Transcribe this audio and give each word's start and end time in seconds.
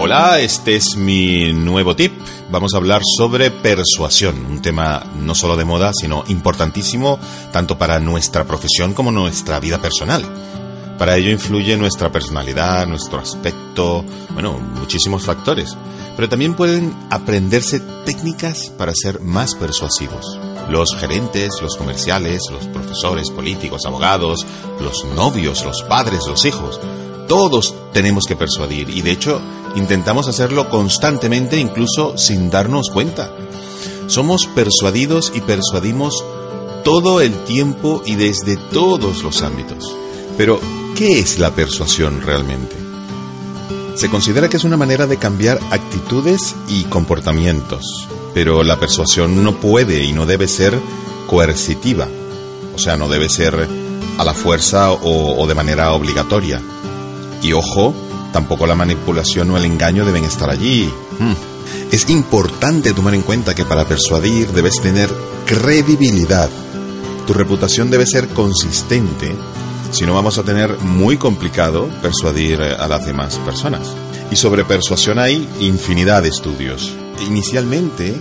Hola, 0.00 0.38
este 0.38 0.76
es 0.76 0.96
mi 0.96 1.52
nuevo 1.52 1.96
tip. 1.96 2.12
Vamos 2.52 2.72
a 2.72 2.76
hablar 2.76 3.02
sobre 3.16 3.50
persuasión, 3.50 4.46
un 4.46 4.62
tema 4.62 5.04
no 5.16 5.34
solo 5.34 5.56
de 5.56 5.64
moda, 5.64 5.90
sino 5.92 6.22
importantísimo 6.28 7.18
tanto 7.52 7.76
para 7.76 7.98
nuestra 7.98 8.44
profesión 8.44 8.94
como 8.94 9.10
nuestra 9.10 9.58
vida 9.58 9.78
personal. 9.78 10.22
Para 10.98 11.16
ello 11.16 11.32
influye 11.32 11.76
nuestra 11.76 12.12
personalidad, 12.12 12.86
nuestro 12.86 13.18
aspecto, 13.18 14.04
bueno, 14.34 14.60
muchísimos 14.78 15.24
factores. 15.24 15.76
Pero 16.14 16.28
también 16.28 16.54
pueden 16.54 16.94
aprenderse 17.10 17.80
técnicas 18.06 18.70
para 18.78 18.92
ser 18.94 19.20
más 19.20 19.56
persuasivos. 19.56 20.38
Los 20.70 20.94
gerentes, 20.94 21.60
los 21.60 21.76
comerciales, 21.76 22.42
los 22.52 22.66
profesores, 22.66 23.30
políticos, 23.30 23.82
abogados, 23.84 24.46
los 24.80 25.04
novios, 25.16 25.64
los 25.64 25.82
padres, 25.82 26.20
los 26.28 26.44
hijos, 26.44 26.78
todos 27.28 27.74
tenemos 27.92 28.24
que 28.24 28.36
persuadir 28.36 28.88
y 28.88 29.02
de 29.02 29.10
hecho 29.10 29.40
intentamos 29.74 30.28
hacerlo 30.28 30.68
constantemente 30.68 31.58
incluso 31.58 32.16
sin 32.16 32.50
darnos 32.50 32.90
cuenta. 32.90 33.30
Somos 34.06 34.46
persuadidos 34.46 35.32
y 35.34 35.40
persuadimos 35.40 36.24
todo 36.84 37.20
el 37.20 37.32
tiempo 37.44 38.02
y 38.06 38.14
desde 38.14 38.56
todos 38.56 39.22
los 39.22 39.42
ámbitos. 39.42 39.94
Pero, 40.36 40.60
¿qué 40.96 41.18
es 41.18 41.38
la 41.38 41.50
persuasión 41.50 42.22
realmente? 42.22 42.76
Se 43.94 44.08
considera 44.08 44.48
que 44.48 44.56
es 44.56 44.64
una 44.64 44.76
manera 44.76 45.06
de 45.06 45.16
cambiar 45.16 45.58
actitudes 45.70 46.54
y 46.68 46.84
comportamientos, 46.84 48.08
pero 48.32 48.62
la 48.62 48.78
persuasión 48.78 49.42
no 49.42 49.56
puede 49.56 50.04
y 50.04 50.12
no 50.12 50.24
debe 50.24 50.46
ser 50.46 50.78
coercitiva, 51.26 52.08
o 52.74 52.78
sea, 52.78 52.96
no 52.96 53.08
debe 53.08 53.28
ser 53.28 53.68
a 54.16 54.24
la 54.24 54.34
fuerza 54.34 54.92
o, 54.92 55.46
de 55.48 55.54
manera 55.54 55.92
obligatoria. 55.92 56.62
Y 57.42 57.52
ojo, 57.52 57.92
tampoco 58.38 58.68
la 58.68 58.76
manipulación 58.76 59.50
o 59.50 59.56
el 59.56 59.64
engaño 59.64 60.04
deben 60.04 60.22
estar 60.22 60.48
allí. 60.48 60.88
Hmm. 61.18 61.34
Es 61.90 62.08
importante 62.08 62.92
tomar 62.92 63.12
en 63.16 63.22
cuenta 63.22 63.52
que 63.52 63.64
para 63.64 63.84
persuadir 63.84 64.52
debes 64.52 64.80
tener 64.80 65.10
credibilidad. 65.44 66.48
Tu 67.26 67.32
reputación 67.32 67.90
debe 67.90 68.06
ser 68.06 68.28
consistente, 68.28 69.34
si 69.90 70.06
no 70.06 70.14
vamos 70.14 70.38
a 70.38 70.44
tener 70.44 70.78
muy 70.78 71.16
complicado 71.16 71.88
persuadir 72.00 72.62
a 72.62 72.86
las 72.86 73.06
demás 73.06 73.38
personas. 73.38 73.82
Y 74.30 74.36
sobre 74.36 74.64
persuasión 74.64 75.18
hay 75.18 75.48
infinidad 75.58 76.22
de 76.22 76.28
estudios. 76.28 76.94
Inicialmente, 77.26 78.14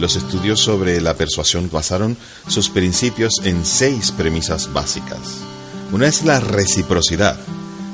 los 0.00 0.16
estudios 0.16 0.60
sobre 0.60 0.98
la 1.02 1.12
persuasión 1.12 1.68
basaron 1.70 2.16
sus 2.48 2.70
principios 2.70 3.34
en 3.44 3.66
seis 3.66 4.12
premisas 4.12 4.72
básicas. 4.72 5.42
Una 5.92 6.06
es 6.06 6.24
la 6.24 6.40
reciprocidad 6.40 7.36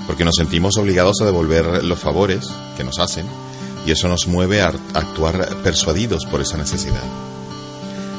porque 0.09 0.25
nos 0.25 0.37
sentimos 0.37 0.78
obligados 0.78 1.20
a 1.20 1.27
devolver 1.27 1.84
los 1.84 2.01
favores 2.01 2.48
que 2.78 2.83
nos 2.83 2.98
hacen 2.98 3.27
y 3.87 3.92
eso 3.92 4.09
nos 4.09 4.27
mueve 4.27 4.62
a 4.62 4.73
actuar 4.95 5.48
persuadidos 5.62 6.25
por 6.25 6.41
esa 6.41 6.56
necesidad. 6.56 7.05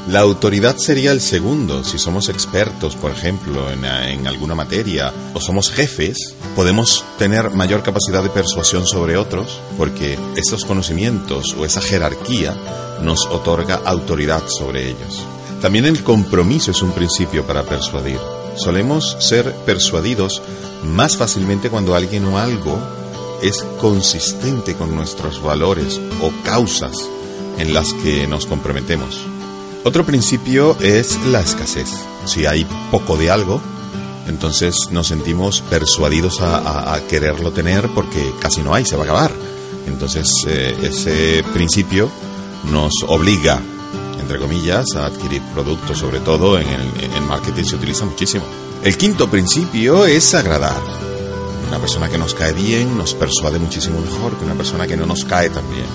La 0.08 0.20
autoridad 0.20 0.76
sería 0.76 1.12
el 1.12 1.20
segundo. 1.20 1.84
Si 1.84 1.98
somos 1.98 2.28
expertos, 2.28 2.96
por 2.96 3.10
ejemplo, 3.10 3.70
en, 3.70 3.84
en, 3.84 4.26
alguna 4.26 4.54
materia 4.54 5.12
o 5.34 5.40
somos 5.40 5.70
jefes, 5.70 6.34
podemos 6.56 7.04
tener 7.18 7.50
mayor 7.50 7.82
capacidad 7.82 8.22
de 8.22 8.30
persuasión 8.30 8.86
sobre 8.86 9.16
otros 9.16 9.60
porque 9.76 10.16
esos 10.36 10.64
conocimientos 10.64 11.54
o 11.58 11.64
esa 11.64 11.80
jerarquía 11.80 12.56
nos 13.02 13.26
otorga 13.26 13.82
autoridad 13.84 14.42
sobre 14.48 14.88
ellos. 14.88 15.24
También 15.60 15.84
el 15.86 16.02
compromiso 16.02 16.70
es 16.70 16.82
un 16.82 16.92
principio 16.92 17.44
para 17.44 17.64
persuadir. 17.64 18.39
Solemos 18.56 19.16
ser 19.20 19.54
persuadidos 19.64 20.42
más 20.84 21.16
fácilmente 21.16 21.70
cuando 21.70 21.94
alguien 21.94 22.24
o 22.26 22.38
algo 22.38 22.78
es 23.42 23.64
consistente 23.80 24.74
con 24.74 24.94
nuestros 24.94 25.42
valores 25.42 26.00
o 26.22 26.30
causas 26.44 27.08
en 27.58 27.74
las 27.74 27.92
que 27.94 28.26
nos 28.26 28.46
comprometemos. 28.46 29.20
Otro 29.84 30.04
principio 30.04 30.76
es 30.80 31.18
la 31.26 31.40
escasez. 31.40 31.88
Si 32.26 32.44
hay 32.44 32.66
poco 32.90 33.16
de 33.16 33.30
algo, 33.30 33.60
entonces 34.26 34.74
nos 34.90 35.08
sentimos 35.08 35.62
persuadidos 35.62 36.40
a, 36.40 37.00
quererlo 37.08 37.50
tener 37.50 37.88
porque 37.94 38.32
casi 38.40 38.60
no 38.60 38.74
hay, 38.74 38.84
se 38.84 38.96
va 38.96 39.02
a 39.02 39.04
acabar. 39.04 39.32
Entonces 39.86 40.28
eh, 40.46 40.76
ese 40.82 41.42
principio 41.54 42.10
nos 42.70 42.92
obliga, 43.08 43.60
entre 44.30 44.46
comillas, 44.46 44.86
a 44.94 45.06
adquirir 45.06 45.42
productos, 45.52 45.98
sobre 45.98 46.20
todo 46.20 46.56
en 46.56 46.68
el 46.68 47.12
en 47.16 47.26
marketing 47.26 47.64
se 47.64 47.74
utiliza 47.74 48.04
muchísimo. 48.04 48.44
El 48.84 48.96
quinto 48.96 49.28
principio 49.28 50.06
es 50.06 50.34
agradar. 50.34 50.80
Una 51.66 51.80
persona 51.80 52.08
que 52.08 52.16
nos 52.16 52.32
cae 52.34 52.52
bien 52.52 52.96
nos 52.96 53.12
persuade 53.12 53.58
muchísimo 53.58 54.00
mejor 54.00 54.36
que 54.36 54.44
una 54.44 54.54
persona 54.54 54.86
que 54.86 54.96
no 54.96 55.04
nos 55.04 55.24
cae 55.24 55.50
tan 55.50 55.68
bien. 55.68 55.86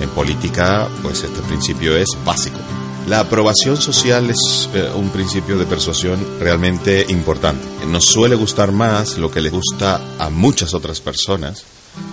En 0.00 0.08
política, 0.08 0.88
pues 1.02 1.24
este 1.24 1.42
principio 1.42 1.94
es 1.94 2.08
básico. 2.24 2.56
La 3.06 3.20
aprobación 3.20 3.76
social 3.76 4.30
es 4.30 4.70
eh, 4.72 4.90
un 4.94 5.10
principio 5.10 5.58
de 5.58 5.66
persuasión 5.66 6.18
realmente 6.40 7.04
importante. 7.10 7.66
Nos 7.86 8.06
suele 8.06 8.34
gustar 8.34 8.72
más 8.72 9.18
lo 9.18 9.30
que 9.30 9.42
le 9.42 9.50
gusta 9.50 10.00
a 10.18 10.30
muchas 10.30 10.72
otras 10.72 11.02
personas 11.02 11.64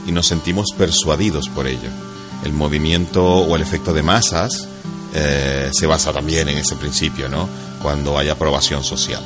y 0.06 0.12
nos 0.12 0.28
sentimos 0.28 0.74
persuadidos 0.78 1.48
por 1.48 1.66
ello. 1.66 1.90
El 2.44 2.52
movimiento 2.52 3.24
o 3.24 3.56
el 3.56 3.62
efecto 3.62 3.94
de 3.94 4.04
masas 4.04 4.68
eh, 5.14 5.70
se 5.74 5.88
basa 5.88 6.14
también 6.14 6.50
en 6.50 6.58
ese 6.58 6.76
principio, 6.76 7.30
¿no? 7.30 7.48
Cuando 7.82 8.18
hay 8.18 8.30
aprobación 8.30 8.84
social. 8.84 9.22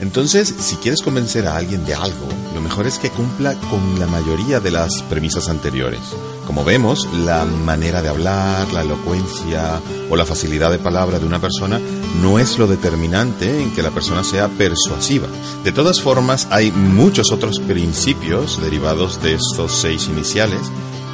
Entonces, 0.00 0.54
si 0.60 0.76
quieres 0.76 1.02
convencer 1.02 1.48
a 1.48 1.56
alguien 1.56 1.84
de 1.84 1.94
algo, 1.94 2.28
lo 2.54 2.60
mejor 2.60 2.86
es 2.86 2.98
que 2.98 3.10
cumpla 3.10 3.54
con 3.54 3.98
la 3.98 4.06
mayoría 4.06 4.60
de 4.60 4.70
las 4.70 5.02
premisas 5.02 5.48
anteriores. 5.48 6.00
Como 6.46 6.64
vemos, 6.64 7.08
la 7.12 7.44
manera 7.44 8.00
de 8.00 8.08
hablar, 8.08 8.72
la 8.72 8.82
elocuencia 8.82 9.80
o 10.08 10.14
la 10.14 10.24
facilidad 10.24 10.70
de 10.70 10.78
palabra 10.78 11.18
de 11.18 11.26
una 11.26 11.40
persona 11.40 11.80
no 12.22 12.38
es 12.38 12.58
lo 12.58 12.68
determinante 12.68 13.60
en 13.60 13.74
que 13.74 13.82
la 13.82 13.90
persona 13.90 14.22
sea 14.22 14.48
persuasiva. 14.48 15.26
De 15.64 15.72
todas 15.72 16.00
formas, 16.00 16.46
hay 16.50 16.70
muchos 16.70 17.32
otros 17.32 17.58
principios 17.58 18.60
derivados 18.62 19.20
de 19.20 19.34
estos 19.34 19.72
seis 19.72 20.06
iniciales 20.06 20.60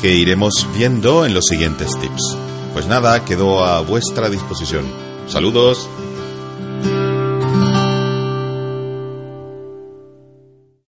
que 0.02 0.14
iremos 0.14 0.66
viendo 0.76 1.24
en 1.24 1.32
los 1.32 1.46
siguientes 1.46 1.98
tips. 1.98 2.36
Pues 2.74 2.86
nada, 2.88 3.24
quedo 3.24 3.64
a 3.64 3.80
vuestra 3.82 4.28
disposición. 4.28 4.84
Saludos. 5.28 5.88